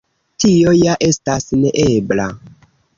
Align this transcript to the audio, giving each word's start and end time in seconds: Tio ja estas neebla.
Tio 0.43 0.73
ja 0.79 0.95
estas 1.09 1.47
neebla. 1.63 2.29